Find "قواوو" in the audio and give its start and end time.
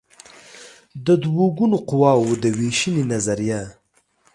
1.89-2.39